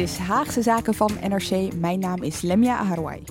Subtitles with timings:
[0.00, 1.74] Is Haagse Zaken van NRC.
[1.74, 3.22] Mijn naam is Lemia Aharouai.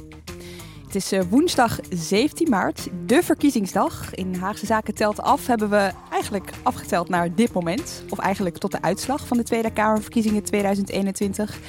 [0.86, 4.14] Het is eh, woensdag 17 maart, de verkiezingsdag.
[4.14, 8.04] In Haagse Zaken telt af hebben we eigenlijk afgeteld naar dit moment.
[8.10, 11.60] Of eigenlijk tot de uitslag van de Tweede Kamerverkiezingen 2021.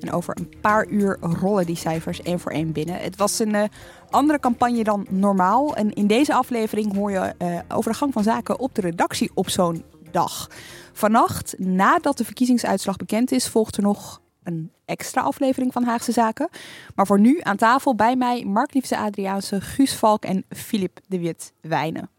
[0.00, 2.96] En over een paar uur rollen die cijfers één voor één binnen.
[2.96, 3.64] Het was een uh,
[4.10, 5.76] andere campagne dan normaal.
[5.76, 9.30] En in deze aflevering hoor je uh, over de gang van zaken op de redactie
[9.34, 10.50] op zo'n dag.
[10.92, 16.48] Vannacht, nadat de verkiezingsuitslag bekend is, volgt er nog een extra aflevering van Haagse Zaken.
[16.94, 21.18] Maar voor nu aan tafel bij mij Mark Liefse Adriaanse, Guus Valk en Filip de
[21.18, 22.10] Wit Wijnen.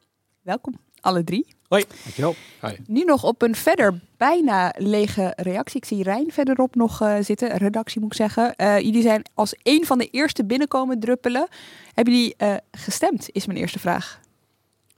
[0.42, 1.46] Welkom, alle drie.
[1.68, 1.86] Hoi.
[2.04, 2.36] Dankjewel.
[2.62, 2.76] Hi.
[2.88, 5.78] Nu nog op een verder bijna lege reactie.
[5.78, 8.54] Ik zie Rijn verderop nog uh, zitten, redactie moet ik zeggen.
[8.58, 11.48] Uh, jullie zijn als een van de eerste binnenkomen druppelen.
[11.94, 14.20] Hebben jullie uh, gestemd, is mijn eerste vraag.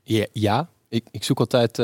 [0.03, 0.69] Ja, ja.
[0.89, 1.77] Ik, ik zoek altijd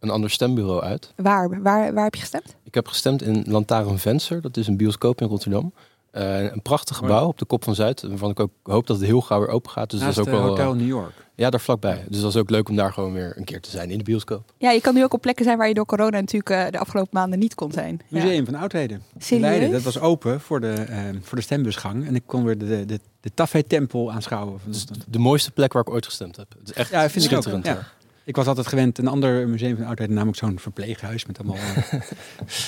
[0.00, 1.12] een ander stembureau uit.
[1.16, 2.56] Waar, waar, waar heb je gestemd?
[2.62, 4.40] Ik heb gestemd in Lantaarn Venster.
[4.40, 5.72] Dat is een bioscoop in Rotterdam.
[6.14, 8.02] Uh, een prachtig gebouw op de kop van Zuid.
[8.02, 9.90] Waarvan ik ook hoop dat het heel gauw weer open gaat.
[9.90, 10.48] Dus Naast dat is ook wel.
[10.48, 11.12] Hotel New York.
[11.34, 12.04] Ja, daar vlakbij.
[12.08, 14.04] Dus dat is ook leuk om daar gewoon weer een keer te zijn in de
[14.04, 14.52] bioscoop.
[14.58, 16.78] Ja, je kan nu ook op plekken zijn waar je door corona natuurlijk uh, de
[16.78, 18.00] afgelopen maanden niet kon zijn.
[18.08, 18.44] Museum ja.
[18.44, 19.02] van Oudheden.
[19.18, 19.46] Serieus?
[19.46, 22.06] Leiden, dat was open voor de, uh, voor de stembusgang.
[22.06, 24.60] En ik kon weer de, de, de, de Tafé-tempel aanschouwen.
[24.64, 26.54] Dus de mooiste plek waar ik ooit gestemd heb.
[26.58, 27.66] Het is echt ja, vind schitterend.
[27.66, 27.86] Ik ook, ja.
[28.24, 31.94] Ik was altijd gewend een ander museum van oudheid, namelijk zo'n verpleeghuis met allemaal uh,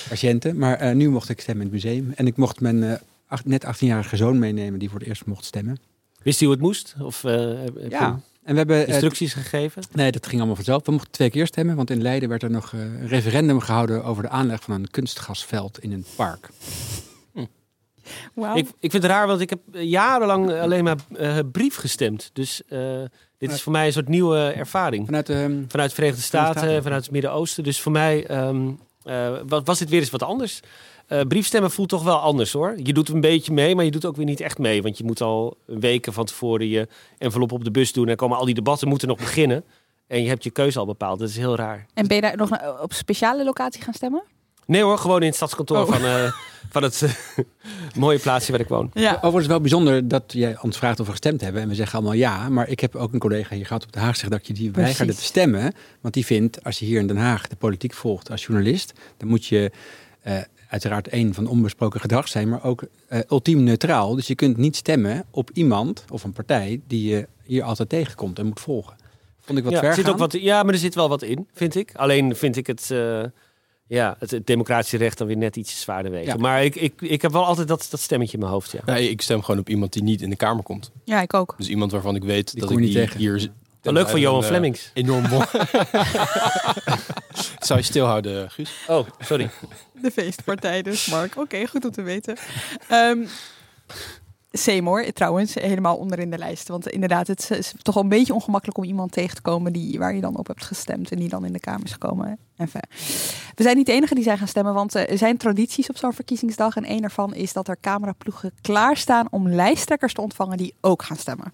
[0.09, 0.59] patiënten.
[0.59, 2.13] Maar uh, nu mocht ik stemmen in het museum.
[2.15, 2.93] En ik mocht mijn uh,
[3.27, 5.79] acht, net 18-jarige zoon meenemen die voor het eerst mocht stemmen.
[6.23, 6.95] Wist hij hoe het moest?
[7.01, 7.23] Of,
[7.89, 8.21] ja.
[8.43, 9.83] En we hebben instructies gegeven?
[9.93, 10.87] Nee, dat ging allemaal vanzelf.
[10.87, 14.23] We mochten twee keer stemmen, want in Leiden werd er nog een referendum gehouden over
[14.23, 16.49] de aanleg van een kunstgasveld in een park.
[17.33, 17.45] Hm.
[18.34, 18.57] Wow.
[18.57, 20.97] Ik, ik vind het raar, want ik heb jarenlang alleen maar
[21.53, 22.31] brief gestemd.
[22.33, 22.63] Dus
[23.48, 25.06] dit is voor mij een soort nieuwe ervaring.
[25.06, 26.82] Vanuit, um, vanuit de Verenigde Staten, Staten.
[26.82, 27.64] vanuit het Midden-Oosten.
[27.64, 29.30] Dus voor mij um, uh,
[29.64, 30.60] was dit weer eens wat anders.
[31.08, 32.75] Uh, briefstemmen voelt toch wel anders hoor.
[32.82, 34.82] Je doet een beetje mee, maar je doet ook weer niet echt mee.
[34.82, 36.88] Want je moet al weken van tevoren je
[37.19, 38.08] envelop op de bus doen.
[38.08, 39.64] En komen al die debatten moeten nog beginnen.
[40.06, 41.19] En je hebt je keuze al bepaald.
[41.19, 41.86] Dat is heel raar.
[41.94, 44.22] En ben je daar nog op speciale locatie gaan stemmen?
[44.67, 45.89] Nee hoor, gewoon in het stadskantoor oh.
[45.89, 46.33] van, uh,
[46.71, 47.11] van het uh,
[48.03, 48.91] mooie plaatsje waar ik woon.
[48.95, 49.15] Ja.
[49.17, 51.62] Overigens wel bijzonder dat jij ons vraagt of we gestemd hebben.
[51.62, 52.49] En we zeggen allemaal ja.
[52.49, 54.71] Maar ik heb ook een collega hier gehad op de Haag zegt dat je die
[54.71, 54.83] Precies.
[54.84, 55.72] weigerde te stemmen.
[56.01, 58.93] Want die vindt, als je hier in Den Haag de politiek volgt als journalist...
[59.17, 59.71] dan moet je
[60.27, 62.49] uh, uiteraard één van onbesproken gedrag zijn...
[62.49, 64.15] maar ook uh, ultiem neutraal.
[64.15, 66.81] Dus je kunt niet stemmen op iemand of een partij...
[66.87, 68.97] die je hier altijd tegenkomt en moet volgen.
[69.41, 71.49] Vond ik wat ja, ver zit ook wat, Ja, maar er zit wel wat in,
[71.53, 71.91] vind ik.
[71.95, 72.91] Alleen vind ik het...
[73.92, 76.26] Ja, het, het, democratische recht dan weer net iets zwaarder wegen.
[76.26, 76.36] Ja.
[76.36, 78.70] Maar ik, ik, ik heb wel altijd dat, dat stemmetje in mijn hoofd.
[78.70, 78.80] Ja.
[78.84, 80.91] Nee, ik stem gewoon op iemand die niet in de Kamer komt.
[81.04, 81.54] Ja, ik ook.
[81.58, 83.19] Dus iemand waarvan ik weet die dat ik niet die tegen.
[83.19, 83.50] hier...
[83.82, 84.91] Wel leuk voor Johan Flemings.
[84.94, 85.38] Enorm bon.
[87.66, 88.72] Zou je stilhouden, Guus?
[88.88, 89.50] Oh, sorry.
[90.03, 91.30] De feestpartij dus, Mark.
[91.30, 92.36] Oké, okay, goed om te weten.
[92.92, 93.28] Um,
[94.53, 96.69] Seymour, trouwens, helemaal onderin de lijst.
[96.69, 99.98] Want inderdaad, het is toch wel een beetje ongemakkelijk om iemand tegen te komen die,
[99.98, 102.38] waar je dan op hebt gestemd en die dan in de Kamer is gekomen.
[102.56, 102.83] Enfin.
[103.54, 106.13] We zijn niet de enige die zijn gaan stemmen, want er zijn tradities op zo'n
[106.13, 106.77] verkiezingsdag.
[106.77, 111.16] En een daarvan is dat er cameraploegen klaarstaan om lijsttrekkers te ontvangen die ook gaan
[111.16, 111.53] stemmen.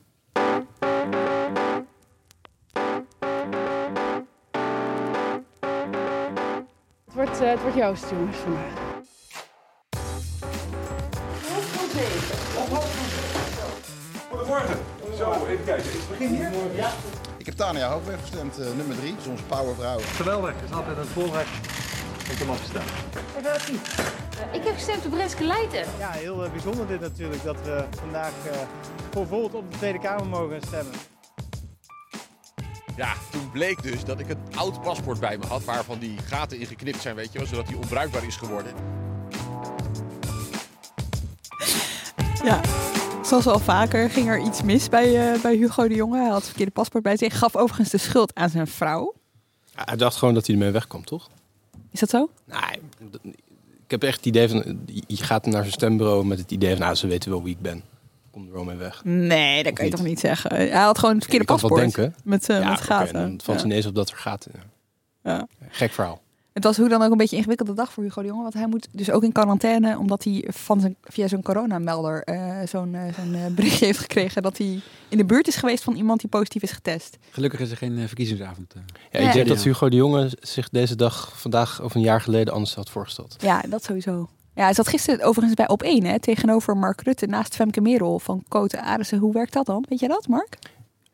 [7.04, 8.86] Het wordt, uh, het wordt Joost, jongens, vandaag.
[14.30, 14.76] Goedemorgen.
[15.16, 15.84] Zo, even kijken.
[15.84, 16.50] Is het begin hier?
[16.74, 16.90] Ja.
[17.36, 19.10] Ik heb Tania Hoogweg gestemd, uh, nummer drie.
[19.10, 19.98] Dat is onze powervrouw.
[19.98, 20.54] Geweldig.
[20.54, 21.50] Het is altijd een voorrecht
[22.30, 22.86] Ik hem afgestaan.
[24.52, 25.84] Ik heb gestemd op Renske Leijten.
[25.98, 28.52] Ja, heel eh, bijzonder dit natuurlijk dat we vandaag uh,
[29.10, 30.94] voor Volt op de Tweede Kamer mogen stemmen.
[32.96, 36.58] Ja, toen bleek dus dat ik een oud paspoort bij me had waarvan die gaten
[36.58, 38.72] in geknipt zijn, weet je wel, zodat die onbruikbaar is geworden.
[42.44, 42.60] Ja,
[43.22, 46.18] zoals al vaker ging er iets mis bij, uh, bij Hugo de Jonge.
[46.18, 47.38] Hij had het verkeerde paspoort bij zich.
[47.38, 49.14] Gaf overigens de schuld aan zijn vrouw.
[49.74, 51.28] Hij dacht gewoon dat hij ermee wegkomt, toch?
[51.90, 52.30] Is dat zo?
[52.44, 52.80] Nee,
[53.84, 54.80] ik heb echt het idee van...
[55.06, 56.80] Je gaat naar zijn stembureau met het idee van...
[56.80, 57.82] Nou, ze weten wel wie ik ben.
[58.30, 59.04] Kom er wel mee weg.
[59.04, 60.54] Nee, dat kan je toch niet zeggen?
[60.54, 61.80] Hij had gewoon het verkeerde kan paspoort.
[61.80, 62.14] denken.
[62.24, 63.08] Met, uh, ja, met gaten.
[63.08, 63.64] Okay, dan valt ja.
[63.64, 64.52] ineens op dat er gaten.
[65.24, 65.46] Ja.
[65.68, 66.20] Gek verhaal.
[66.58, 68.42] Het was hoe dan ook een beetje een ingewikkelde dag voor Hugo de Jonge.
[68.42, 69.98] Want hij moet dus ook in quarantaine.
[69.98, 74.42] Omdat hij van zijn, via zo'n coronamelder uh, zo'n uh, zo'n uh, berichtje heeft gekregen.
[74.42, 77.18] Dat hij in de buurt is geweest van iemand die positief is getest.
[77.30, 78.74] Gelukkig is er geen verkiezingsavond.
[79.10, 82.52] Ja, ik denk dat Hugo de Jonge zich deze dag vandaag of een jaar geleden
[82.54, 83.36] anders had voorgesteld.
[83.40, 84.28] Ja, dat sowieso.
[84.54, 88.18] Ja, hij zat gisteren overigens bij op 1 hè, tegenover Mark Rutte naast Femke Merel
[88.18, 89.18] van Koten Arissen.
[89.18, 89.84] Hoe werkt dat dan?
[89.88, 90.58] Weet je dat, Mark?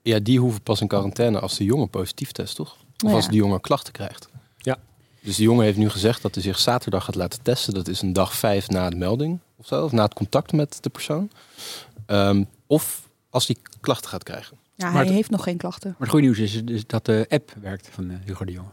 [0.02, 2.76] Ja, die hoeven pas in quarantaine als de jongen positief test, toch?
[3.04, 3.16] Of ja.
[3.16, 4.28] als de jongen klachten krijgt.
[5.24, 7.74] Dus de jongen heeft nu gezegd dat hij zich zaterdag gaat laten testen.
[7.74, 10.78] Dat is een dag vijf na de melding of zo, of na het contact met
[10.80, 11.30] de persoon.
[12.06, 14.56] Um, of als hij klachten gaat krijgen.
[14.74, 15.88] Ja, hij heeft nog geen klachten.
[15.88, 18.68] Maar het goede nieuws is dat de app werkt van uh, Hugo de Jonge.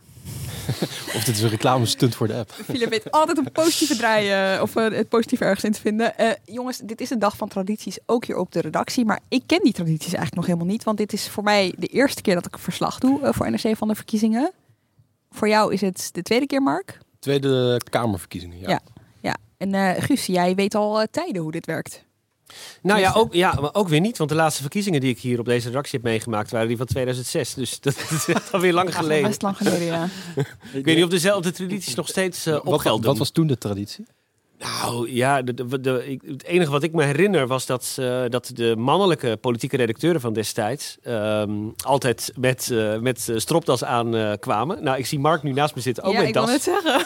[1.16, 2.52] of dit is een reclame stunt voor de app.
[2.70, 6.14] Philip weet altijd een positieve draaien of uh, het positieve ergens in te vinden.
[6.20, 9.06] Uh, jongens, dit is een dag van tradities, ook hier op de redactie.
[9.06, 10.84] Maar ik ken die tradities eigenlijk nog helemaal niet.
[10.84, 13.52] Want dit is voor mij de eerste keer dat ik een verslag doe uh, voor
[13.52, 14.52] NRC van de verkiezingen.
[15.32, 16.98] Voor jou is het de tweede keer, Mark?
[17.20, 18.70] Tweede Kamerverkiezingen, ja.
[18.70, 18.82] Ja,
[19.22, 19.38] ja.
[19.58, 22.06] en Guus, jij weet al tijden hoe dit werkt.
[22.82, 24.18] Nou ja ook, ja, maar ook weer niet.
[24.18, 26.52] Want de laatste verkiezingen die ik hier op deze redactie heb meegemaakt...
[26.52, 27.54] waren die van 2006.
[27.54, 29.22] Dus dat is alweer lang geleden.
[29.22, 30.10] Ja, best lang geleden, ja.
[30.74, 33.06] ik weet niet of dezelfde tradities nog steeds uh, wat, opgelden.
[33.06, 34.06] Wat was toen de traditie?
[34.62, 38.24] Nou ja, de, de, de, ik, het enige wat ik me herinner was dat, uh,
[38.28, 44.32] dat de mannelijke politieke redacteuren van destijds um, altijd met, uh, met stropdas aan uh,
[44.40, 44.84] kwamen.
[44.84, 46.46] Nou, ik zie Mark nu naast me zitten, ook ja, met ik das.
[46.46, 47.06] wil het zeggen.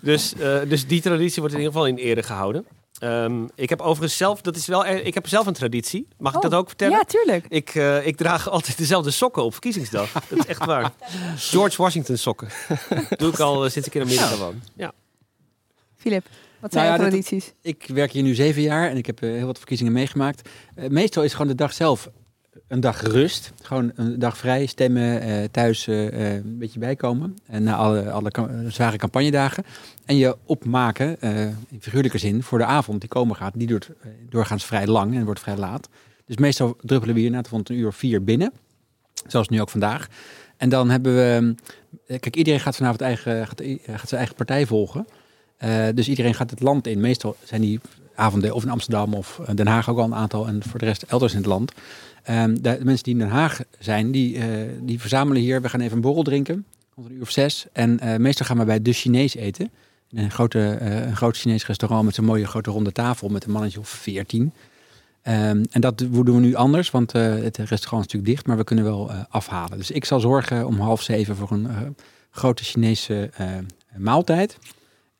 [0.00, 0.32] Dus,
[0.68, 2.66] dus die traditie wordt in ieder geval in ere gehouden.
[3.02, 6.08] Um, ik heb overigens zelf, dat is wel, ik heb zelf een traditie.
[6.18, 6.96] Mag ik oh, dat ook vertellen?
[6.96, 7.46] Ja, tuurlijk.
[7.48, 10.12] Ik, uh, ik draag altijd dezelfde sokken op verkiezingsdag.
[10.28, 10.92] dat is echt waar.
[11.36, 12.48] George Washington sokken.
[13.16, 14.36] Doe ik al uh, sinds ik in Amerika ja.
[14.36, 14.62] woon.
[14.76, 14.92] Ja.
[15.96, 16.26] Filip,
[16.72, 17.52] wat zijn nou ja, tradities?
[17.62, 20.48] Ik werk hier nu zeven jaar en ik heb uh, heel wat verkiezingen meegemaakt.
[20.88, 22.10] meestal is gewoon de dag zelf
[22.68, 23.52] een dag rust.
[23.62, 27.36] Gewoon een dag vrij, stemmen, uh, thuis uh, een beetje bijkomen.
[27.46, 28.30] En na alle, alle
[28.68, 29.64] zware campagnedagen.
[30.04, 33.52] En je opmaken, uh, in figuurlijke zin, voor de avond die komen gaat.
[33.56, 33.90] Die duurt
[34.28, 35.88] doorgaans vrij lang en wordt vrij laat.
[36.24, 38.52] Dus meestal druppelen we hier na het een uur of vier binnen.
[39.26, 40.08] Zoals nu ook vandaag.
[40.56, 41.54] En dan hebben we...
[42.06, 45.06] Kijk, iedereen gaat vanavond eigen, gaat, gaat zijn eigen partij volgen.
[45.94, 47.00] Dus iedereen gaat het land in.
[47.00, 47.80] Meestal zijn die
[48.14, 50.46] avonden of in Amsterdam of Den Haag ook al een aantal.
[50.46, 51.72] En voor de rest elders in het land.
[52.30, 54.44] Um, de, mensen die in Den Haag zijn, die, uh,
[54.80, 55.62] die verzamelen hier.
[55.62, 56.64] We gaan even een borrel drinken,
[56.94, 57.66] rond een uur of zes.
[57.72, 59.70] En meestal gaan we bij De Chinees eten.
[60.10, 63.78] Een, grote, een groot Chinees restaurant met zo'n mooie grote ronde tafel met een mannetje
[63.78, 64.42] of veertien.
[64.42, 68.64] Um, en dat doen we nu anders, want het restaurant is natuurlijk dicht, maar we
[68.64, 69.78] kunnen wel afhalen.
[69.78, 71.96] Dus ik zal zorgen om half zeven voor een
[72.30, 73.30] grote Chinese
[73.96, 74.58] maaltijd.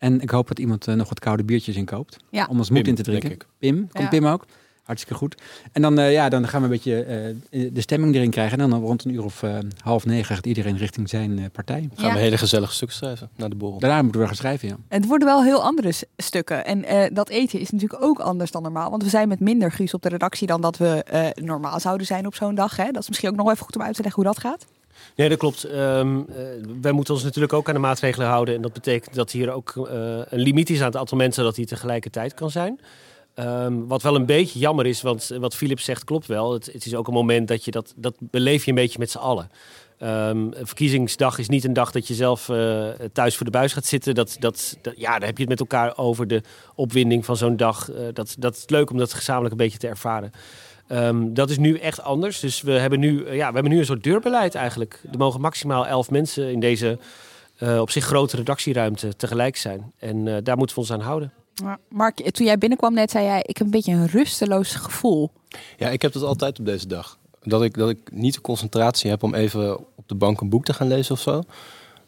[0.07, 2.17] En ik hoop dat iemand nog wat koude biertjes inkoopt.
[2.31, 2.47] Ja.
[2.51, 3.39] Om ons moed in te drinken.
[3.59, 4.09] Pim, komt ja.
[4.09, 4.47] Pim ook?
[4.83, 5.43] Hartstikke goed.
[5.73, 8.61] En dan, uh, ja, dan gaan we een beetje uh, de stemming erin krijgen.
[8.61, 11.89] En dan rond een uur of uh, half negen gaat iedereen richting zijn partij.
[11.95, 12.15] Gaan ja.
[12.15, 13.79] we hele gezellige stukken schrijven naar de borrel.
[13.79, 14.77] Daarna moeten we gaan schrijven, ja.
[14.89, 16.65] Het worden wel heel andere stukken.
[16.65, 18.91] En dat eten is natuurlijk ook anders dan normaal.
[18.91, 22.27] Want we zijn met minder Guus op de redactie dan dat we normaal zouden zijn
[22.27, 22.77] op zo'n dag.
[22.77, 22.91] Hè?
[22.91, 24.67] Dat is misschien ook nog even goed om uit te leggen hoe dat gaat.
[25.17, 25.73] Nee, dat klopt.
[25.75, 26.37] Um, uh,
[26.81, 28.55] wij moeten ons natuurlijk ook aan de maatregelen houden.
[28.55, 29.85] En dat betekent dat hier ook uh,
[30.25, 32.81] een limiet is aan het aantal mensen dat hier tegelijkertijd kan zijn.
[33.39, 36.53] Um, wat wel een beetje jammer is, want wat Philip zegt klopt wel.
[36.53, 39.11] Het, het, is ook een moment dat je dat, dat beleef je een beetje met
[39.11, 39.51] z'n allen.
[40.03, 43.87] Um, verkiezingsdag is niet een dag dat je zelf uh, thuis voor de buis gaat
[43.87, 44.15] zitten.
[44.15, 46.43] Dat, dat, ja, daar heb je het met elkaar over de
[46.75, 47.91] opwinding van zo'n dag.
[48.13, 50.33] Dat, dat is leuk om dat gezamenlijk een beetje te ervaren.
[50.89, 52.41] Um, dat is nu echt anders.
[52.41, 55.01] Dus we hebben nu, uh, ja, we hebben nu een soort deurbeleid eigenlijk.
[55.13, 56.99] Er mogen maximaal elf mensen in deze
[57.59, 59.93] uh, op zich grote redactieruimte tegelijk zijn.
[59.99, 61.33] En uh, daar moeten we ons aan houden.
[61.89, 65.31] Mark, toen jij binnenkwam net, zei jij: Ik heb een beetje een rusteloos gevoel.
[65.77, 67.19] Ja, ik heb dat altijd op deze dag.
[67.43, 70.65] Dat ik, dat ik niet de concentratie heb om even op de bank een boek
[70.65, 71.43] te gaan lezen of zo.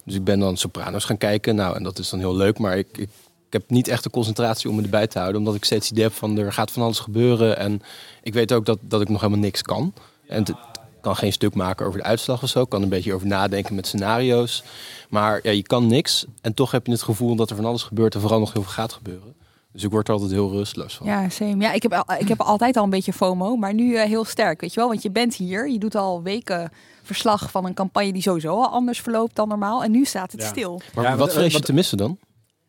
[0.04, 1.54] Dus ik ben dan Sopranos gaan kijken.
[1.54, 2.58] Nou, en dat is dan heel leuk.
[2.58, 3.08] Maar ik, ik, ik
[3.52, 5.40] heb niet echt de concentratie om me erbij te houden.
[5.40, 7.58] Omdat ik steeds het idee heb van er gaat van alles gebeuren.
[7.58, 7.82] En
[8.22, 9.92] ik weet ook dat, dat ik nog helemaal niks kan.
[10.26, 10.52] En het,
[11.00, 12.64] kan geen stuk maken over de uitslag of zo.
[12.64, 14.62] Kan een beetje over nadenken met scenario's.
[15.08, 16.24] Maar ja, je kan niks.
[16.40, 18.62] En toch heb je het gevoel dat er van alles gebeurt en vooral nog heel
[18.62, 19.34] veel gaat gebeuren.
[19.72, 21.06] Dus ik word er altijd heel rusteloos van.
[21.06, 21.56] Ja, same.
[21.62, 24.24] Ja, ik heb, al- ik heb altijd al een beetje FOMO, maar nu eh, heel
[24.24, 24.88] sterk, weet je wel.
[24.88, 26.70] Want je bent hier, je doet al weken
[27.02, 29.82] verslag van een campagne die sowieso al anders verloopt dan normaal.
[29.84, 30.46] En nu staat het Ja.
[30.48, 30.80] stil.
[30.94, 32.18] Maar Ja, wat wat- vrees je wat- te missen dan?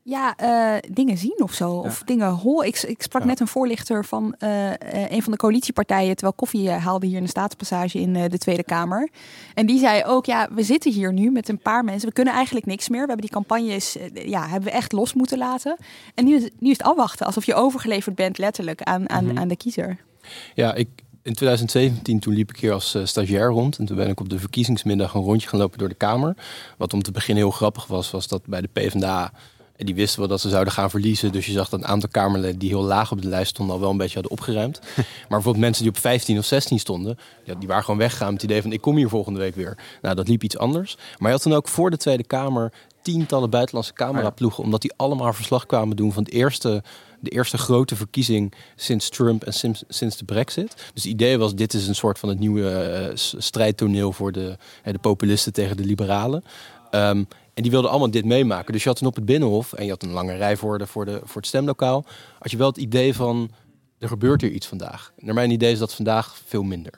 [0.10, 1.72] Ja, eh, dingen zien of zo.
[1.72, 2.68] Of dingen horen.
[2.68, 3.28] Ik, ik sprak Ja.
[3.28, 4.72] net een voorlichter van eh,
[5.10, 6.12] een van de coalitiepartijen...
[6.16, 9.10] terwijl koffie eh, haalde hier in de staatspassage in de Tweede Kamer.
[9.54, 12.08] En die zei ook, ja, we zitten hier nu met een paar mensen.
[12.08, 13.02] We kunnen eigenlijk niks meer.
[13.02, 15.78] We hebben die campagnes ja, hebben we echt los moeten laten.
[16.16, 17.26] En nu, is- nu is het afwachten.
[17.26, 19.38] Alsof je overgeleverd bent letterlijk aan, aan, Mhm.
[19.38, 19.98] aan de kiezer.
[20.54, 20.88] Ja, ik,
[21.24, 23.78] in 2017 toen liep ik hier als stagiair rond.
[23.78, 26.36] En toen ben ik op de verkiezingsmiddag een rondje gaan lopen door de Kamer.
[26.78, 29.32] Wat om te beginnen heel grappig was, was dat bij de PvdA...
[29.80, 31.32] En die wisten wel dat ze zouden gaan verliezen.
[31.32, 33.76] Dus je zag dat een aantal Kamerleden die heel laag op de lijst stonden...
[33.76, 34.80] al wel een beetje hadden opgeruimd.
[34.96, 37.18] maar bijvoorbeeld mensen die op 15 of 16 stonden...
[37.44, 38.72] Ja, die waren gewoon weggegaan met het idee van...
[38.72, 39.78] ik kom hier volgende week weer.
[40.02, 40.98] Nou, dat liep iets anders.
[41.18, 42.74] Maar je had dan ook voor de Tweede Kamer...
[43.02, 44.64] tientallen buitenlandse cameraploegen...
[44.64, 46.84] omdat die allemaal verslag kwamen doen van het eerste
[47.22, 50.76] de eerste grote verkiezing sinds Trump en sinds, sinds de Brexit.
[50.76, 54.58] Dus het idee was, dit is een soort van het nieuwe eh, strijdtoneel voor de,
[54.84, 56.44] de populisten tegen de liberalen.
[56.92, 57.24] Ehm,
[57.60, 58.74] en die wilden allemaal dit meemaken.
[58.74, 60.88] Dus je had dan op het Binnenhof, en je had een lange rij voor, de,
[60.88, 62.06] voor, de, voor het stemlokaal,
[62.40, 63.52] had je wel het idee van,
[63.98, 65.14] er gebeurt hier iets vandaag.
[65.18, 66.94] Naar mijn idee is dat vandaag veel minder.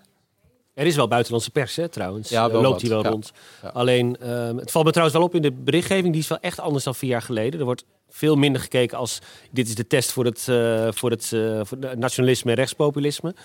[0.74, 2.30] Er is wel buitenlandse pers, hè, trouwens.
[2.30, 3.10] Ja, wel loopt hier wel ja.
[3.10, 3.32] rond.
[3.62, 3.70] Ja.
[3.70, 6.14] Alleen, ehm, het valt me trouwens wel op in de berichtgeving.
[6.14, 7.60] Die is wel echt anders dan vier jaar geleden.
[7.60, 9.20] Er wordt veel minder gekeken als...
[9.52, 13.36] dit is de test voor het, eh, voor het eh, voor het nationalisme en rechtspopulisme.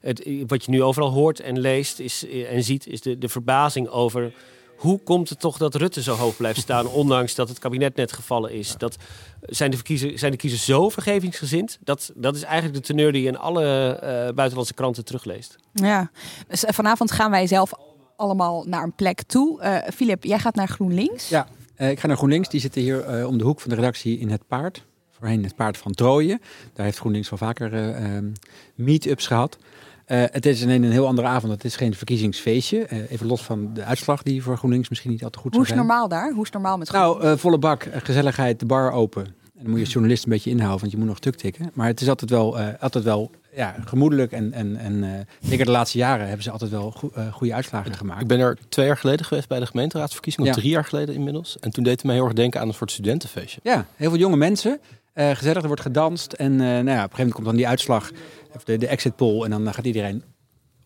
[0.00, 2.86] Het, wat je nu overal hoort en leest is, en ziet...
[2.86, 4.32] is de, de verbazing over...
[4.76, 8.12] Hoe komt het toch dat Rutte zo hoog blijft staan, ondanks dat het kabinet net
[8.12, 8.74] gevallen is?
[8.78, 8.96] Dat,
[9.40, 11.78] zijn, de zijn de kiezers zo vergevingsgezind?
[11.84, 15.56] Dat, dat is eigenlijk de teneur die je in alle eh, buitenlandse kranten terugleest.
[15.72, 16.10] Ja,
[16.48, 17.72] dus eh, vanavond gaan wij zelf
[18.16, 19.60] allemaal naar een plek toe.
[19.60, 21.28] Eh Filip, jij gaat naar GroenLinks.
[21.28, 22.48] Ja, eh, ik ga naar GroenLinks.
[22.48, 24.84] Die zitten hier eh, om de hoek van de redactie in het paard.
[25.10, 26.40] Voorheen het paard van Trooien.
[26.72, 28.32] Daar heeft GroenLinks wel vaker eh, ehm,
[28.74, 29.58] meet-ups gehad.
[30.06, 31.52] Eh, het is een, een heel andere avond.
[31.52, 32.84] Het is geen verkiezingsfeestje.
[32.84, 35.62] Eh, even los van de uitslag die voor GroenLinks misschien niet al te goed Hoe
[35.62, 35.78] is zijn.
[35.80, 36.32] normaal daar?
[36.32, 39.24] Hoe is normaal met Nou, eh, volle bak, gezelligheid, de bar open.
[39.24, 41.70] En dan moet je als journalist een beetje inhouden, want je moet nog tuk tikken.
[41.74, 44.32] Maar het is altijd wel, eh, altijd wel ja, gemoedelijk.
[44.32, 45.10] En, en, en eh,
[45.48, 48.20] zeker de laatste jaren hebben ze altijd wel go- eh, goede uitslagen gemaakt.
[48.20, 50.60] Ik ben er twee jaar geleden geweest bij de gemeenteraadsverkiezing, of Ja.
[50.60, 51.58] drie jaar geleden inmiddels.
[51.60, 53.60] En toen deed het me heel erg denken aan een soort studentenfeestje.
[53.62, 54.80] Ja, heel veel jonge mensen.
[55.16, 56.32] Eh, gezellig, er wordt gedanst.
[56.32, 58.10] En eh, nou ja, op een gegeven moment komt dan die uitslag,
[58.54, 59.44] of de, de exit poll.
[59.44, 60.22] En dan eh, gaat iedereen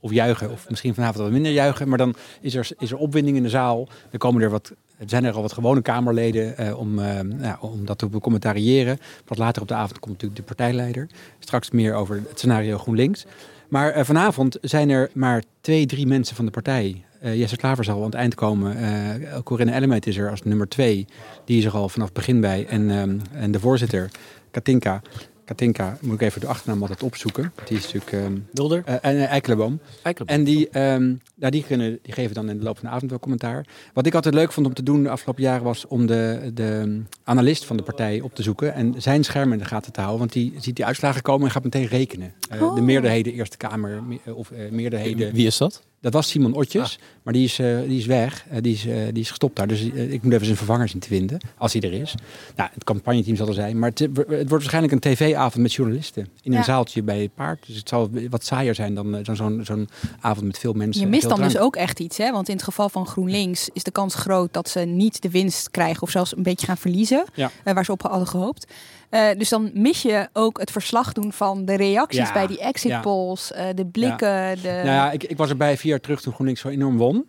[0.01, 1.89] of juichen, of misschien vanavond wat minder juichen.
[1.89, 3.89] Maar dan is er, is er opwinding in de zaal.
[4.11, 4.73] Er komen er wat,
[5.07, 8.99] zijn er al wat gewone Kamerleden om, nou, om dat te becommentariëren.
[9.27, 11.09] Wat later op de avond komt natuurlijk de partijleider.
[11.39, 13.27] Straks meer over het scenario GroenLinks.
[13.69, 17.05] Maar vanavond zijn er maar twee, drie mensen van de partij.
[17.21, 18.77] Eh, Jesse Klaver zal aan het eind komen.
[18.77, 21.07] Eh Corinne Ellemeet is er als nummer twee.
[21.45, 22.67] Die is er al vanaf het begin bij.
[22.67, 24.11] En, ehm, en de voorzitter,
[24.51, 25.03] Katinka.
[25.45, 27.53] Katinka, moet ik even de achternaam altijd opzoeken.
[27.69, 28.13] Die is natuurlijk...
[28.13, 28.83] ehm, Mulder?
[28.85, 29.81] eh, en Eikelenboom.
[30.03, 30.37] Eikelenboom.
[30.39, 33.11] En die, ehm, nou, die, kunnen, die geven dan in de loop van de avond
[33.11, 33.67] wel commentaar.
[33.95, 37.01] Wat ik altijd leuk vond om te doen de afgelopen jaren was om de, de
[37.25, 40.21] analist van de partij op te zoeken en zijn scherm in de gaten te houden.
[40.21, 42.33] Want die ziet die uitslagen komen en gaat meteen rekenen.
[42.51, 42.79] Eh, De Oh.
[42.81, 45.33] meerderheden Eerste Kamer me- of eh, meerderheden.
[45.33, 45.83] Wie is dat?
[46.01, 48.45] Dat was Simon Otjes, maar die is, eh, die is weg.
[48.51, 49.67] Eh, die, is, eh, die is gestopt daar.
[49.67, 52.15] Dus ik moet even zijn vervanger zien te vinden, als hij er is.
[52.57, 53.79] Nou, het campagneteam zal er zijn.
[53.79, 56.29] Maar het, het wordt waarschijnlijk een tv-avond met journalisten.
[56.43, 56.59] In Ja.
[56.59, 57.67] een zaaltje bij het paard.
[57.67, 59.89] Dus het zal wat saaier zijn dan dan zo'n zo'n
[60.21, 61.03] avond met veel mensen.
[61.03, 62.31] Je mist dan dus ook echt iets, hè?
[62.33, 65.71] Want in het geval van GroenLinks is de kans groot dat ze niet de winst
[65.71, 67.51] krijgen of zelfs een beetje gaan verliezen, Ja.
[67.65, 68.73] waar ze op hadden gehoopt.
[69.11, 72.61] Eh, dus dan mis je ook het verslag doen van de reacties Ja, bij die
[72.61, 73.01] exit ja.
[73.01, 74.57] polls, eh, de blikken.
[74.63, 74.69] De...
[74.69, 77.29] Nou ja, ik, ik was erbij vier jaar terug toen GroenLinks zo enorm won.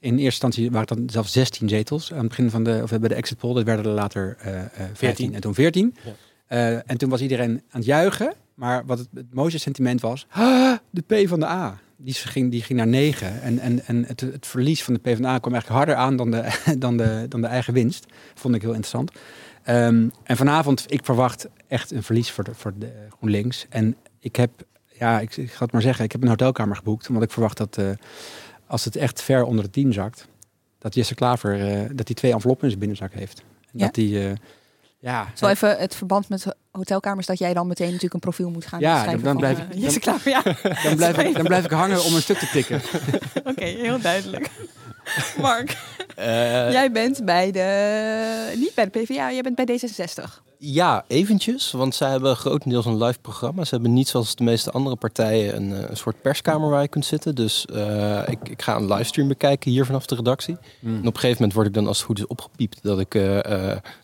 [0.00, 2.90] In eerste instantie waren het dan zelfs 16 zetels aan het begin van de, of
[2.90, 3.54] bij de exit poll.
[3.54, 5.94] Dat werden er later eh eh 15 en toen 14.
[6.04, 6.12] Ja.
[6.46, 8.34] Eh, en toen was iedereen aan het juichen.
[8.54, 11.78] Maar wat het, het mooiste sentiment was, "Ah, de P van de A.
[11.96, 13.42] Die ging, die ging naar 9.
[13.42, 16.04] En, en, en het, het verlies van de P van de A kwam eigenlijk harder
[16.04, 18.06] aan dan de, dan de, dan de eigen winst.
[18.34, 19.10] Vond ik heel interessant.
[19.64, 23.66] Ehm, en vanavond, ik verwacht echt een verlies voor de, voor de GroenLinks.
[23.68, 24.50] En ik heb,
[24.98, 27.08] ja, ik, ik ga het maar zeggen, ik heb een hotelkamer geboekt.
[27.08, 27.88] Omdat ik verwacht dat eh,
[28.66, 30.28] als het echt ver onder de 10 zakt,
[30.78, 33.38] dat Jesse Klaver, eh, dat hij twee enveloppen in zijn binnenzak heeft.
[33.40, 33.84] En Ja.
[33.86, 34.36] dat hij, eh,
[34.98, 38.66] ja, Zo even het verband met hotelkamers dat jij dan meteen natuurlijk een profiel moet
[38.66, 39.22] gaan Ja, schrijven.
[39.24, 40.42] dan van, blijf ik- Jesse dan- Klaver, ja.
[40.88, 42.80] dan, blijf ik, dan blijf ik hangen om een stuk te tikken.
[43.50, 44.50] Oké, heel duidelijk.
[45.40, 45.76] Mark.
[46.16, 48.54] Eh, Jij bent bij de...
[48.56, 50.42] Niet bij de PvdA, jij bent bij D66.
[50.58, 51.70] Ja, eventjes.
[51.70, 53.64] Want zij hebben grotendeels een live programma.
[53.64, 56.88] Ze hebben niet zoals de meeste andere partijen een, eh, een soort perskamer waar je
[56.88, 57.34] kunt zitten.
[57.34, 60.56] Dus eh, ik, ik ga een livestream bekijken hier vanaf de redactie.
[60.80, 60.92] Hmm.
[60.92, 63.14] En op een gegeven moment word ik dan als het goed is opgepiept dat ik
[63.14, 63.44] eh, eh,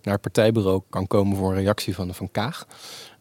[0.02, 2.66] naar het partijbureau kan komen voor een reactie van, van Kaag.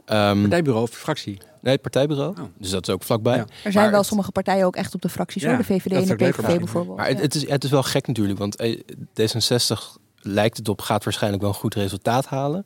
[0.09, 1.37] Ehm, Partijbureau of fractie?
[1.61, 2.35] Nee, het partijbureau.
[2.57, 3.35] Dus dat is ook vlakbij.
[3.35, 3.41] Ja.
[3.41, 5.57] Er zijn Maar wel het- sommige partijen ook echt op de fracties, Ja, hoor.
[5.57, 6.97] De VVD dat en de PVV bijvoorbeeld.
[6.97, 7.23] Maar het, Ja.
[7.23, 8.79] het, is, het is wel gek natuurlijk, want eh,
[9.13, 12.63] D66 lijkt het op, gaat waarschijnlijk wel een goed resultaat halen.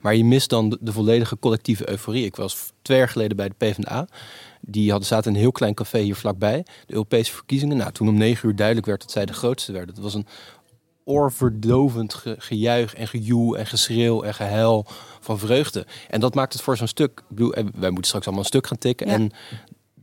[0.00, 2.24] Maar je mist dan de, de volledige collectieve euforie.
[2.24, 4.06] Ik was twee jaar geleden bij de PvdA.
[4.60, 6.62] Die hadden, zaten in een heel klein café hier vlakbij.
[6.86, 7.76] De Europese verkiezingen.
[7.76, 9.94] Nou, toen om negen uur duidelijk werd dat zij de grootste werden.
[9.94, 10.26] Het was een
[11.04, 14.86] oorverdovend ge- gejuich en gejoel en geschreeuw en gehuil
[15.20, 15.86] van vreugde.
[16.08, 17.22] En dat maakt het voor zo'n stuk...
[17.28, 19.06] Bedoel, eh, wij moeten straks allemaal een stuk gaan tikken.
[19.06, 19.12] Ja.
[19.12, 19.30] En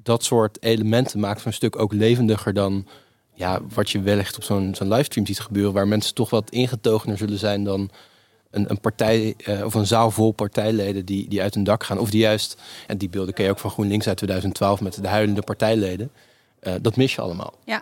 [0.03, 2.88] dat soort elementen maakt zo'n stuk ook levendiger dan
[3.34, 7.18] ja, wat je wellicht op zo'n zo'n livestream ziet gebeuren, waar mensen toch wat ingetogener
[7.18, 7.89] zullen zijn dan
[8.51, 11.98] een, een partij eh, of een zaal vol partijleden die, die uit hun dak gaan.
[12.00, 15.08] Of die juist, en die beelden ken je ook van GroenLinks uit 2012 met de
[15.08, 16.12] huilende partijleden.
[16.60, 17.53] Eh, dat mis je allemaal.
[17.65, 17.82] Ja.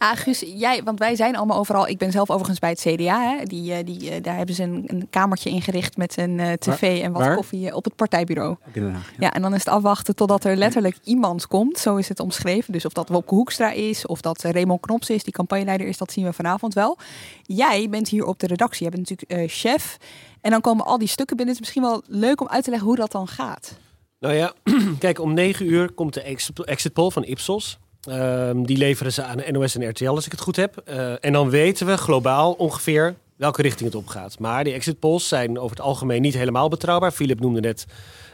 [0.00, 1.88] Ja, Guus, jij, want wij zijn allemaal overal.
[1.88, 3.20] Ik ben zelf overigens bij het CDA.
[3.20, 3.44] Hè.
[3.44, 7.02] Die, eh, die, eh, daar hebben ze een, een kamertje ingericht met een eh, tv
[7.02, 7.34] en wat waar?
[7.34, 8.56] koffie op het partijbureau.
[8.74, 9.12] Haag.
[9.18, 11.78] Ja, en dan is het afwachten totdat er letterlijk iemand komt.
[11.78, 12.72] Zo is het omschreven.
[12.72, 16.12] Dus of dat Wopke Hoekstra is, of dat Raymond Knops is, die campagneleider is, dat
[16.12, 16.98] zien we vanavond wel.
[17.42, 18.82] Jij bent hier op de redactie.
[18.82, 19.96] Jij bent natuurlijk chef.
[20.40, 21.54] En dan komen al die stukken binnen.
[21.54, 23.78] Het is misschien wel leuk om uit te leggen hoe dat dan gaat.
[24.18, 24.52] Nou ja,
[24.98, 27.78] kijk, om negen uur komt de exit exit poll van Ipsos.
[28.04, 30.82] Ehm, die leveren ze aan NOS en RTL, als ik het goed heb.
[30.84, 34.38] Eh, en dan weten we globaal ongeveer welke richting het op gaat.
[34.38, 37.12] Maar die exit polls zijn over het algemeen niet helemaal betrouwbaar.
[37.12, 37.86] Philip noemde net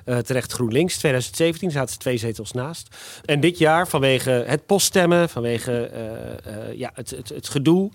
[0.05, 0.99] eh, terecht GroenLinks.
[0.99, 2.97] 2017 zaten ze twee zetels naast.
[3.25, 7.91] En dit jaar, vanwege het poststemmen, vanwege eh, ja, het, het, het gedoe...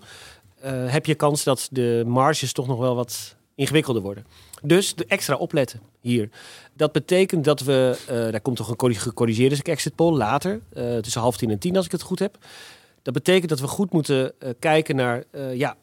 [0.65, 4.25] heb je kans dat de marges toch nog wel wat ingewikkelder worden.
[4.61, 6.29] Dus de extra opletten hier.
[6.73, 10.97] Dat betekent dat we, eh, daar komt toch een corri- gecorrigeerde exit poll later, eh,
[10.97, 12.37] tussen half tien en tien als ik het goed heb.
[13.01, 15.77] Dat betekent dat we goed moeten eh, kijken naar, ja,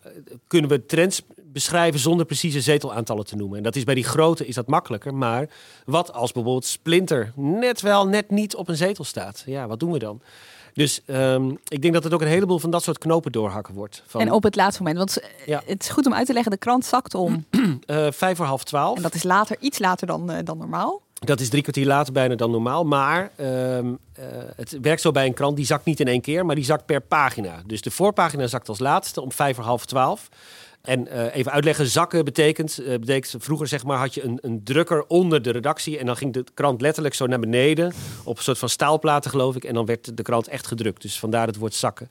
[0.46, 3.56] kunnen we trends beschrijven zonder precieze zetelaantallen te noemen.
[3.56, 5.14] En dat is bij die grote is dat makkelijker.
[5.14, 5.48] Maar
[5.84, 9.42] wat als bijvoorbeeld Splinter net wel, net niet op een zetel staat?
[9.46, 10.20] Ja, wat doen we dan?
[10.78, 14.02] Dus ehm, ik denk dat het ook een heleboel van dat soort knopen doorhakken wordt.
[14.06, 14.98] Van, En op het laatste moment.
[14.98, 15.62] Want Ja.
[15.66, 17.44] het is goed om uit te leggen, de krant zakt om.
[17.86, 18.96] eh, vijf voor half twaalf.
[18.96, 21.02] En dat is later, iets later dan, eh, dan normaal.
[21.14, 22.84] Dat is drie kwartier later bijna dan normaal.
[22.84, 24.24] Maar ehm, eh,
[24.56, 25.56] het werkt zo bij een krant.
[25.56, 27.62] Die zakt niet in één keer, maar die zakt per pagina.
[27.66, 30.28] Dus de voorpagina zakt als laatste om vijf voor half twaalf.
[30.82, 33.44] En eh, even uitleggen, zakken betekent, eh, betekent...
[33.44, 35.98] Vroeger zeg maar, had je een, een drukker onder de redactie...
[35.98, 37.92] en dan ging de krant letterlijk zo naar beneden...
[38.24, 39.64] op een soort van staalplaten, geloof ik.
[39.64, 41.02] En dan werd de krant echt gedrukt.
[41.02, 42.10] Dus vandaar het woord zakken.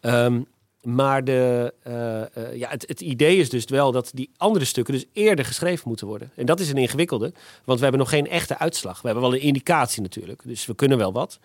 [0.00, 0.40] Ehm,
[0.84, 5.04] maar de, eh, ja, het, het idee is dus wel dat die andere stukken dus
[5.12, 6.30] eerder geschreven moeten worden.
[6.36, 7.32] En dat is een ingewikkelde,
[7.64, 9.00] want we hebben nog geen echte uitslag.
[9.00, 11.38] We hebben wel een indicatie natuurlijk, dus we kunnen wel wat.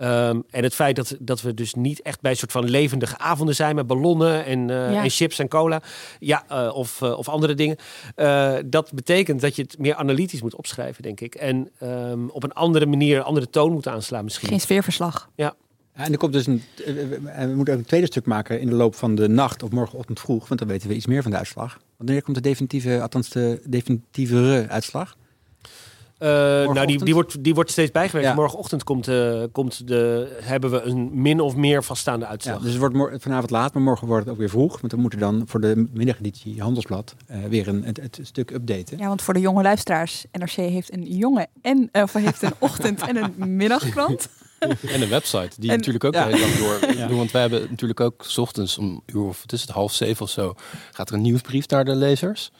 [0.00, 3.18] Ehm, en het feit dat, dat we dus niet echt bij een soort van levendige
[3.18, 5.02] avonden zijn met ballonnen en, eh, Ja.
[5.02, 5.82] en chips en cola,
[6.18, 7.76] ja, eh, of, eh, of andere dingen.
[8.14, 11.34] eh, dat betekent dat je het meer analytisch moet opschrijven, denk ik.
[11.34, 14.48] En ehm, op een andere manier, een andere toon moet aanslaan misschien.
[14.48, 15.30] Geen sfeerverslag.
[15.34, 15.54] Ja.
[15.92, 18.94] En er komt dus een, we moeten ook een tweede stuk maken in de loop
[18.94, 21.78] van de nacht of morgenochtend vroeg, want dan weten we iets meer van de uitslag.
[21.96, 25.16] Wanneer komt de definitieve, althans de definitievere uitslag?
[26.20, 28.28] Eh, nou, die, die, wordt, die wordt steeds bijgewerkt.
[28.28, 28.34] Ja.
[28.34, 32.60] Morgenochtend komt, eh, komt de, hebben we een min of meer vaststaande Ja, uitslag.
[32.60, 34.80] dus het wordt vanavond laat, maar morgen wordt het ook weer vroeg.
[34.80, 38.98] Want we moeten dan voor de middageditie Handelsblad eh, weer een, het, het stuk updaten.
[38.98, 42.54] Ja, want voor de jonge luisteraars, NRC heeft een jonge en eh, of heeft een
[42.58, 44.28] ochtend- en een middagkrant.
[44.58, 46.26] En een website, die En- natuurlijk ook Ja.
[46.26, 46.94] hele dag door.
[46.96, 47.08] Ja.
[47.08, 50.22] Want wij hebben natuurlijk ook 's ochtends om uur of het is het half zeven
[50.22, 50.54] of zo,
[50.92, 52.50] gaat er een nieuwsbrief naar de lezers.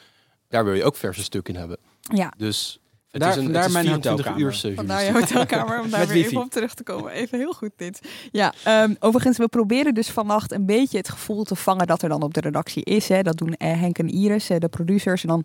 [0.48, 1.76] Daar wil je ook verse stuk in hebben.
[2.14, 2.79] Ja, Dus
[3.10, 4.74] het Vandaar- is een, vandaar het is mijn 24 uur hotelkamer.
[4.76, 6.26] vandaar je hotelkamer, om daar weer wifi.
[6.28, 7.12] even op terug te komen.
[7.12, 8.00] Even heel goed dit.
[8.32, 12.08] Ja, ehm, overigens, we proberen dus vannacht een beetje het gevoel te vangen dat er
[12.08, 13.08] dan op de redactie is.
[13.08, 13.22] Hè.
[13.22, 15.22] Dat doen eh, Henk en Iris, eh, de producers.
[15.22, 15.44] En dan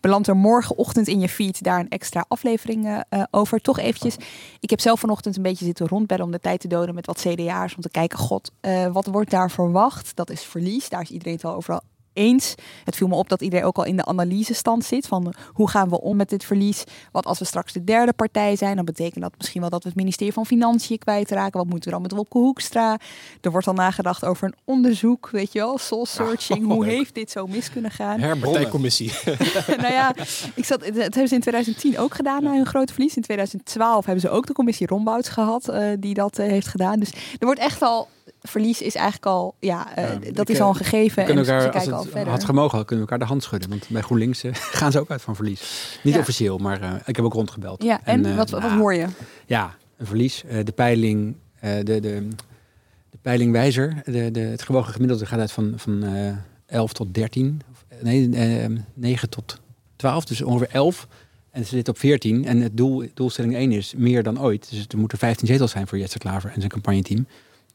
[0.00, 3.60] belandt er morgenochtend in je feed daar een extra aflevering eh, over.
[3.60, 4.16] Toch eventjes,
[4.60, 7.20] ik heb zelf vanochtend een beetje zitten rondbellen om de tijd te doden met wat
[7.20, 7.74] CDA's.
[7.74, 10.16] Om te kijken, god, eh, wat wordt daar verwacht?
[10.16, 11.80] Dat is verlies, daar is iedereen het wel overal
[12.14, 12.54] eens.
[12.84, 15.70] Het viel me op dat iedereen ook al in de analysestand zit van eh, hoe
[15.70, 16.84] gaan we om met dit verlies?
[17.12, 19.88] Wat als we straks de derde partij zijn, dan betekent dat misschien wel dat we
[19.88, 21.58] het ministerie van Financiën kwijtraken.
[21.58, 22.98] Wat moeten we dan met Wopke Hoekstra?
[23.40, 26.66] Er wordt al nagedacht over een onderzoek, weet je wel, soul searching.
[26.66, 28.38] hoe heeft dit zo mis kunnen gaan?
[28.38, 29.12] Partijcommissie.
[29.82, 30.14] nou ja,
[30.54, 33.16] ik zat, dat hebben ze in 2010 ook gedaan na hun grote verlies.
[33.16, 36.98] In 2012 hebben ze ook de commissie Rombouts gehad, eh, die dat eh, heeft gedaan.
[36.98, 38.08] Dus er wordt echt al
[38.48, 41.24] verlies is eigenlijk al, ja, eh, Ja, dat is al een gegeven.
[41.24, 43.68] we En elkaar, kijken al het had gemogen, kunnen we elkaar de hand schudden.
[43.68, 45.98] Want bij GroenLinks eh, gaan ze ook uit van verlies.
[46.02, 46.20] Niet Ja.
[46.20, 47.82] officieel, maar eh, ik heb ook rondgebeld.
[47.82, 49.06] Ja, en, wat, wat nou, hoor je?
[49.46, 50.44] Ja, een verlies.
[50.64, 56.02] De peiling, de, de, de peilingwijzer, de, de, het gewogen gemiddelde gaat uit van, van
[56.02, 56.32] eh
[56.74, 57.60] 11 tot 13.
[57.70, 59.60] Of, eh, nee, eh, 9 tot
[59.96, 61.08] 12, dus ongeveer 11.
[61.50, 62.44] En ze zitten op 14.
[62.44, 64.70] En het doel, doelstelling 1 is meer dan ooit.
[64.70, 67.26] Dus er moeten 15 zetels zijn voor Jesse Klaver en zijn campagneteam.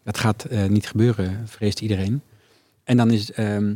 [0.03, 2.21] Dat gaat eh, niet gebeuren, vreest iedereen.
[2.83, 3.75] En dan is ehm,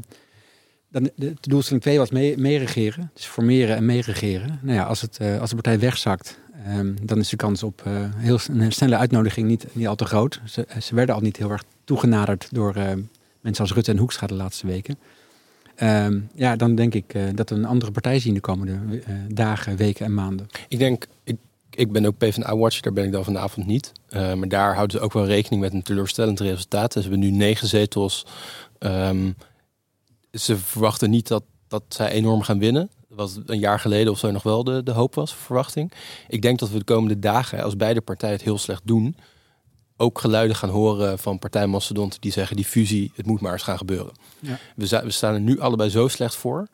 [0.90, 3.12] dan de, doelstelling 2 was mee, meeregeren.
[3.14, 4.60] Dus formeren en meeregeren.
[4.62, 7.82] Nou ja, als, het, eh, als de partij wegzakt, ehm, dan is de kans op
[7.86, 10.42] eh, heel, een snelle uitnodiging niet, niet al te groot.
[10.46, 12.74] Ze, ze werden al niet heel erg toegenaderd door
[13.42, 14.98] mensen als Rutte en Hoekstra de laatste weken.
[15.76, 18.80] Ehm, ja, dan denk ik dat we een andere partij zien de komende
[19.28, 20.48] dagen, weken en maanden.
[20.68, 21.38] Ik denk, ik,
[21.76, 23.92] ik ben ook PvdA-watcher, daar ben ik dan vanavond niet.
[24.10, 26.94] Eh, maar daar houden ze ook wel rekening met een teleurstellend resultaat.
[26.94, 28.26] Ze hebben nu negen zetels.
[28.80, 29.32] Ehm,
[30.32, 32.90] ze verwachten niet dat, dat zij enorm gaan winnen.
[33.08, 35.92] Wat een jaar geleden of zo nog wel de, de hoop was, verwachting.
[36.28, 39.16] Ik denk dat we de komende dagen, als beide partijen het heel slecht doen,
[39.98, 43.78] ook geluiden gaan horen van partijmastodonten die zeggen die fusie, het moet maar eens gaan
[43.78, 44.14] gebeuren.
[44.40, 44.60] Ja.
[44.76, 46.68] We, we staan er nu allebei zo slecht voor.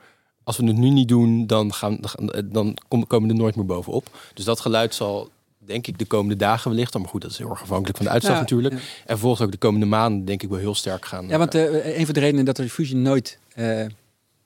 [0.50, 2.00] Als we het nu niet doen, dan, gaan,
[2.46, 4.18] dan komen we er nooit meer bovenop.
[4.34, 6.98] Dus dat geluid zal, denk ik, de komende dagen wellicht.
[6.98, 8.74] Maar goed, dat is heel erg afhankelijk van de uitslag Ja, natuurlijk.
[8.74, 8.80] ja.
[8.80, 11.28] En vervolgens ook de komende maanden, denk ik, wel heel sterk gaan.
[11.28, 13.86] Ja, want eh, een van de redenen dat de fusie nooit eh,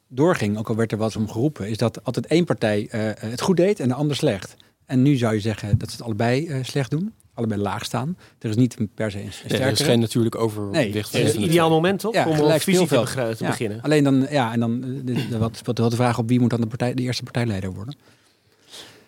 [0.07, 3.29] doorging, ook al werd er wel eens om geroepen, is dat altijd één partij eh,
[3.29, 4.55] het goed deed en de ander slecht.
[4.85, 8.17] En nu zou je zeggen dat ze het allebei eh, slecht doen, allebei laag staan.
[8.39, 9.63] Er is niet per se een Nee, sterkere.
[9.63, 10.93] er is geen natuurlijk overwicht.
[10.93, 12.13] Nee, Het is een ideaal moment toch?
[12.13, 13.49] Ja, om gelijk een fusie te, te Ja.
[13.49, 13.81] beginnen.
[13.81, 16.49] Alleen dan, ja, en dan eh, de, de, wat wel de vraag op wie moet
[16.49, 17.95] dan de, partij, de eerste partijleider worden.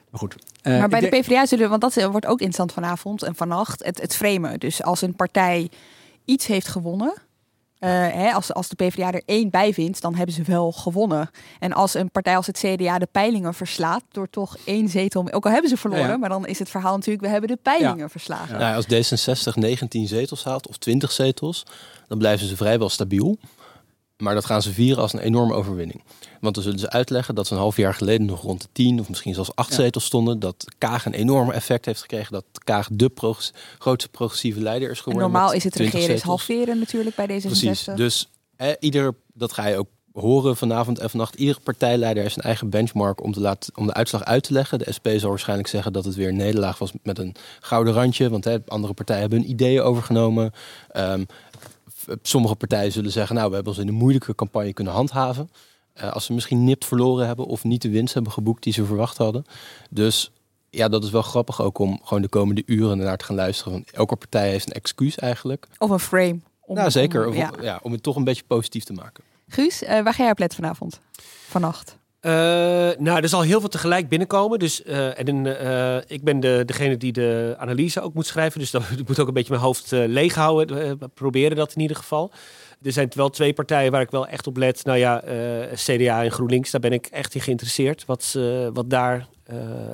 [0.09, 0.35] Maar goed.
[0.61, 3.83] Eh, maar bij de PvdA zullen, want dat eh, wordt ook interessant vanavond en vannacht,
[3.83, 4.59] het, het framen.
[4.59, 5.69] Dus als een partij
[6.25, 7.19] iets heeft gewonnen, eh,
[7.89, 11.29] hè, als, als de PvdA er één bij vindt, dan hebben ze wel gewonnen.
[11.59, 15.45] En als een partij als het CDA de peilingen verslaat, door toch één zetel, ook
[15.45, 18.09] al hebben ze verloren, Ja, maar dan is het verhaal natuurlijk, we hebben de peilingen
[18.09, 18.59] verslagen.
[18.59, 21.63] Nou, als D66 19 zetels haalt of 20 zetels,
[22.07, 23.37] dan blijven ze vrijwel stabiel.
[24.17, 26.03] Maar dat gaan ze vieren als een enorme overwinning.
[26.41, 28.99] Want dan zullen ze uitleggen dat ze een half jaar geleden nog rond de 10
[28.99, 29.75] of misschien zelfs 8 Ja.
[29.75, 30.39] zetels stonden.
[30.39, 32.31] Dat Kaag een enorm effect heeft gekregen.
[32.33, 35.31] Dat Kaag de progress- grootste progressieve leider is En geworden.
[35.31, 37.83] normaal is het 20 regeren is halveren natuurlijk bij deze Precies.
[37.95, 41.35] Dus eh, ieder, dat ga je ook horen vanavond en vannacht.
[41.35, 44.79] Iedere partijleider heeft zijn eigen benchmark om, te laten, om de uitslag uit te leggen.
[44.79, 48.29] De SP zal waarschijnlijk zeggen dat het weer een nederlaag was met een gouden randje.
[48.29, 50.51] Want hè, andere partijen hebben hun ideeën overgenomen.
[50.53, 51.15] F-
[52.21, 55.49] sommige partijen zullen zeggen, nou, we hebben ons in een moeilijke campagne kunnen handhaven.
[55.93, 58.85] Eh, als ze misschien nipt verloren hebben of niet de winst hebben geboekt die ze
[58.85, 59.45] verwacht hadden.
[59.89, 60.31] Dus
[60.69, 63.73] ja, dat is wel grappig ook om gewoon de komende uren naar te gaan luisteren.
[63.73, 65.67] Want elke partij heeft een excuus eigenlijk.
[65.77, 66.39] Of een frame.
[66.61, 67.27] Om, nou, zeker.
[67.27, 69.23] om- ja, om het toch een beetje positief te maken.
[69.47, 70.99] Guus, eh, waar ga jij op letten vanavond?
[71.47, 71.97] Vannacht?
[72.25, 72.31] Eh,
[72.97, 74.59] nou, er zal heel veel tegelijk binnenkomen.
[74.59, 78.59] Dus, eh, en, eh, ik ben de, degene die de analyse ook moet schrijven.
[78.59, 80.99] Dus dan ik moet ook een beetje mijn hoofd leeg houden.
[81.13, 82.31] proberen dat in ieder geval.
[82.81, 84.85] Er zijn wel twee partijen waar ik wel echt op let.
[84.85, 85.23] Nou ja,
[85.73, 86.71] CDA en GroenLinks.
[86.71, 88.05] Daar ben ik echt in geïnteresseerd.
[88.05, 88.37] Wat,
[88.73, 89.27] wat, daar,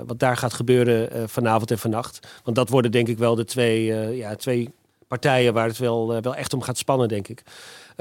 [0.06, 2.28] wat daar gaat gebeuren vanavond en vannacht.
[2.44, 4.70] Want dat worden denk ik wel de twee, ja, twee
[5.08, 7.44] partijen waar het wel, wel echt om gaat spannen, denk ik.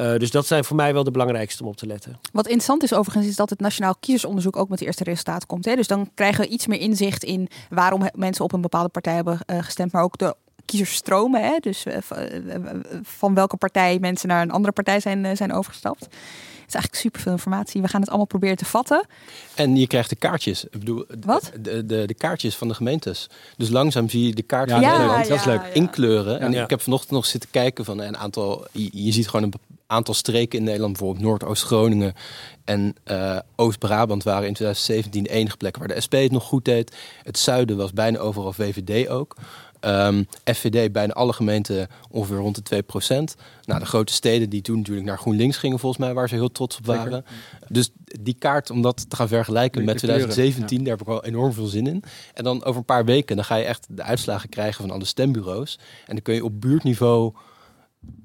[0.00, 2.18] Eh, dus dat zijn voor mij wel de belangrijkste om op te letten.
[2.32, 5.64] Wat interessant is overigens, is dat het Nationaal Kiezersonderzoek ook met de eerste resultaat komt.
[5.64, 5.74] Hè?
[5.74, 9.38] Dus dan krijgen we iets meer inzicht in waarom mensen op een bepaalde partij hebben
[9.46, 10.34] eh, gestemd, maar ook de
[10.64, 11.42] kiezerstromen.
[11.42, 11.56] Hè?
[11.60, 11.96] Dus eh,
[13.02, 16.00] van welke partij mensen naar een andere partij zijn, zijn overgestapt.
[16.00, 17.82] Het is eigenlijk superveel informatie.
[17.82, 19.06] We gaan het allemaal proberen te vatten.
[19.54, 20.64] En je krijgt de kaartjes.
[20.64, 21.52] Ik bedoel, Wat?
[21.60, 23.28] De, de, de kaartjes van de gemeentes.
[23.56, 25.60] Dus langzaam zie je de kaart Ja, van Nederland dat is leuk.
[25.62, 25.72] ja.
[25.72, 26.40] inkleuren.
[26.40, 28.66] En ik heb vanochtend nog zitten kijken van een aantal.
[28.72, 32.14] Je, je ziet gewoon een aantal streken in Nederland, bijvoorbeeld Noordoost-Groningen
[32.64, 36.64] en eh, Oost-Brabant waren in 2017 de enige plekken waar de SP het nog goed
[36.64, 36.96] deed.
[37.22, 39.36] Het zuiden was bijna overal VVD ook.
[39.80, 43.36] Ehm, FVD bijna alle gemeenten ongeveer rond de 2%.
[43.64, 46.52] Nou, de grote steden die toen natuurlijk naar GroenLinks gingen, volgens mij, waar ze heel
[46.52, 47.02] trots op Zeker.
[47.02, 47.24] waren.
[47.68, 51.06] Dus die kaart, om dat te gaan vergelijken met de kleuren, 2017, daar heb ik
[51.06, 52.02] wel enorm veel zin in.
[52.34, 55.04] En dan over een paar weken, dan ga je echt de uitslagen krijgen van alle
[55.04, 55.78] stembureaus.
[56.06, 57.32] En dan kun je op buurtniveau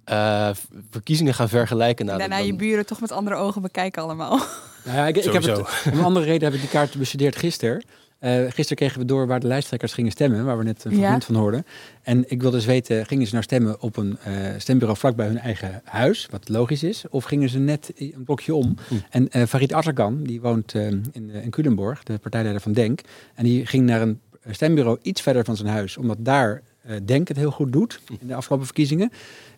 [0.03, 0.49] eh,
[0.89, 2.05] verkiezingen gaan vergelijken.
[2.05, 4.39] Nou, Daarna je buren toch met andere ogen bekijken allemaal.
[4.85, 5.57] Nou ja, ik, ik heb het,
[5.91, 7.83] om een andere reden heb ik die kaart bestudeerd gisteren.
[8.19, 10.97] Eh gisteren kregen we door waar de lijsttrekkers gingen stemmen, waar we net een Ja.
[10.97, 11.65] fragment van hoorden.
[12.01, 15.39] En ik wilde dus weten, gingen ze nou stemmen op een eh, stembureau vlakbij hun
[15.39, 18.75] eigen huis, wat logisch is, of gingen ze net een blokje om?
[18.87, 18.93] Hm.
[19.09, 22.99] En eh Farid Artagan, die woont eh, in, eh, in Culemborg, de partijleider van Denk,
[23.35, 24.19] en die ging naar een
[24.51, 26.61] stembureau iets verder van zijn huis, omdat daar uh,
[27.05, 29.11] Denk het heel goed doet in de afgelopen verkiezingen.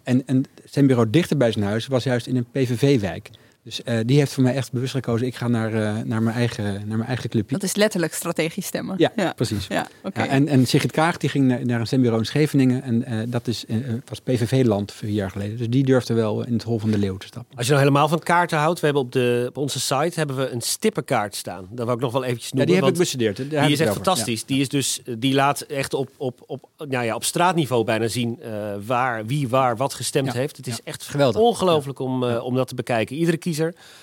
[0.04, 3.30] En, en zijn bureau dichter bij zijn huis was juist in een PVV-wijk.
[3.68, 5.28] Dus uh, die heeft voor mij echt bewust gekozen.
[5.28, 7.54] Ik ga naar, uh, naar, mijn, eigen, naar mijn eigen clubje.
[7.54, 8.96] Dat is letterlijk strategisch stemmen.
[8.98, 9.34] Ja, ja.
[9.34, 9.68] precies.
[9.68, 10.26] Ja, okay.
[10.26, 12.84] ja, en, en Sigrid Kaag die ging naar, naar een stembureau in Scheveningen.
[12.84, 13.66] En uh, dat is,
[14.06, 15.58] was PVV-land vier jaar geleden.
[15.58, 17.58] Dus die durfde wel in het hol van de leeuw te stappen.
[17.58, 18.80] Als je nou helemaal van kaarten houdt.
[18.80, 21.68] We hebben op, de, op onze site hebben we een stippenkaart staan.
[21.72, 22.74] Dat wil ik nog wel eventjes noemen.
[22.74, 23.50] Ja, die heb ik bestudeerd.
[23.50, 24.46] Die is echt fantastisch.
[24.46, 28.40] Die, is dus, die laat echt op, op, op, nou ja, op straatniveau bijna zien
[28.86, 30.58] waar, wie waar wat gestemd heeft.
[30.58, 31.42] Het is echt geweldig.
[31.42, 33.16] ongelooflijk om, om dat te bekijken.
[33.16, 33.57] Iedere kiezer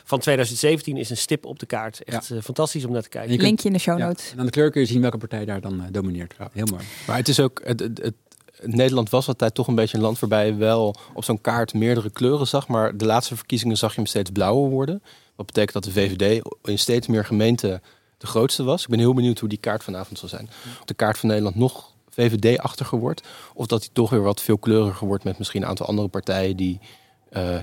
[0.04, 2.04] van 2017 is een stip op de kaart.
[2.04, 2.36] Echt ja.
[2.36, 3.30] uh, fantastisch om naar te kijken.
[3.30, 4.24] Kunt, Linkje in de show notes.
[4.24, 4.32] Ja.
[4.32, 6.34] En aan de kleur kun je zien welke partij daar dan uh, domineert.
[6.38, 6.48] Ja.
[6.52, 6.84] Heel mooi.
[7.06, 7.60] Maar het is ook...
[7.64, 8.14] Het, het, het,
[8.62, 12.10] Nederland was altijd toch een beetje een land waarbij je wel op zo'n kaart meerdere
[12.10, 12.68] kleuren zag.
[12.68, 15.02] Maar de laatste verkiezingen zag je hem steeds blauwer worden.
[15.36, 17.82] Wat betekent dat de VVD in steeds meer gemeenten
[18.18, 18.82] de grootste was.
[18.82, 20.48] Ik ben heel benieuwd hoe die kaart vanavond zal zijn.
[20.80, 23.22] Of de kaart van Nederland nog VVD-achtiger wordt.
[23.54, 26.80] Of dat hij toch weer wat veelkleuriger wordt met misschien een aantal andere partijen die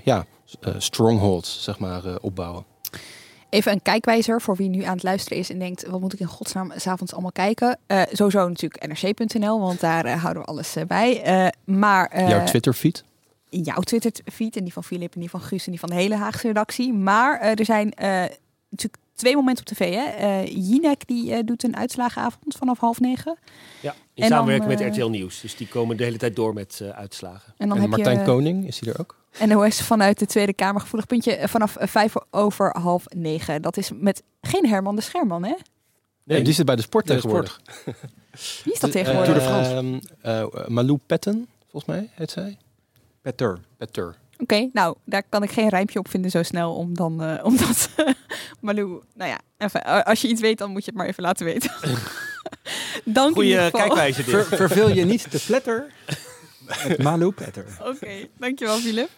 [0.03, 0.25] ja,
[0.67, 2.65] uh, strongholds zeg maar, uh, opbouwen.
[3.49, 6.19] Even een kijkwijzer voor wie nu aan het luisteren is en denkt: wat moet ik
[6.19, 7.77] in godsnaam s'avonds allemaal kijken?
[7.87, 11.51] Uh, sowieso natuurlijk nrc.nl, want daar houden we alles bij.
[11.65, 13.03] maar, Jouw Twitter-feed?
[13.49, 16.15] Jouw Twitter-feed en die van Filip en die van Guus en die van de hele
[16.15, 16.93] Haagse redactie.
[16.93, 17.93] Maar er zijn
[18.69, 19.93] natuurlijk twee momenten op tv.
[19.95, 20.39] Hè?
[20.39, 23.37] Jinek die doet een uitslagenavond vanaf half negen.
[23.81, 25.41] Ja, in en samenwerking dan, met RTL Nieuws.
[25.41, 27.53] Dus die komen de hele tijd door met uitslagen.
[27.57, 29.20] En, dan en heb Martijn je, Koning, is hij er ook?
[29.39, 30.81] NOS vanuit de Tweede Kamer.
[30.81, 33.61] Gevoelig puntje vanaf vijf over half negen.
[33.61, 35.53] Dat is met geen Herman de Scherman, hè?
[36.23, 37.59] Nee, die zit bij de sport tegenwoordig.
[37.63, 37.97] Sport.
[38.63, 39.35] Wie is dat tegenwoordig?
[39.35, 40.61] Uh, Tour de France.
[40.61, 42.57] Uh, Malou Petten, volgens mij heet zij.
[43.21, 43.59] Petter.
[43.77, 44.07] Petter.
[44.07, 47.45] Oké, okay, nou, daar kan ik geen rijmpje op vinden zo snel om dan, uh,
[47.45, 47.89] omdat
[48.59, 51.45] Malou, nou ja, even, als je iets weet, dan moet je het maar even laten
[51.45, 51.71] weten.
[53.05, 54.33] Dank Goeie kijkwijze dit.
[54.33, 55.91] Ver, verveel je niet de pletter.
[56.87, 57.65] Met Malou Petter.
[57.79, 59.09] Oké, okay, dankjewel Philip.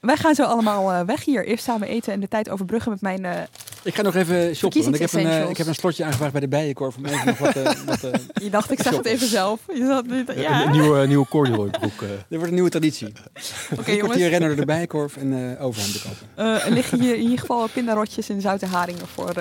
[0.00, 1.46] Wij gaan zo allemaal uh, weg hier.
[1.46, 3.24] Eerst samen eten en de tijd overbruggen met mijn...
[3.24, 3.32] Uh,
[3.82, 6.32] ik ga nog even shoppen, want ik heb, een, uh, ik heb een slotje aangevraagd
[6.32, 6.96] bij de Bijenkorf.
[6.96, 7.54] Om even nog wat,
[8.02, 9.60] wat Je dacht, ik zeg het even zelf.
[9.74, 10.64] Je zat, ja.
[10.64, 12.00] Een nieuwe, nieuwe corduroy broek.
[12.00, 13.12] Dit wordt een nieuwe traditie.
[13.70, 14.16] Oké okay, jongens.
[14.16, 16.62] hier rennen door de Bijenkorf en overhemden kopen.
[16.64, 19.34] er liggen hier in ieder geval pindarotjes en zoute haringen voor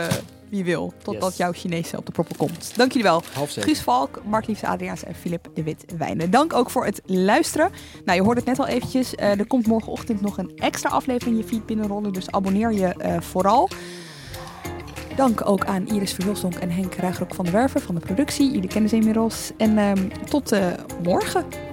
[0.54, 0.94] wie wil.
[1.04, 1.38] Totdat yes.
[1.38, 2.74] jouw Chinese op de proppen komt.
[2.76, 3.24] Dank jullie wel.
[3.48, 6.32] Guus Valk, Mark Liefs Adriaans en Filip de Wit Wijnen.
[6.32, 7.72] Dank ook voor het luisteren.
[8.06, 9.14] Nou, je hoort het net al eventjes.
[9.14, 12.14] Uh, er komt morgenochtend nog een extra aflevering in je feed binnenrollen.
[12.14, 13.70] Dus abonneer je uh, vooral.
[15.16, 18.52] Dank ook aan Iris Verhulstonk en Henk Ruigrok van de Werven van de productie.
[18.52, 19.52] Jullie kennen ze inmiddels.
[19.58, 19.92] En uh,
[20.30, 20.56] tot
[21.04, 21.73] morgen.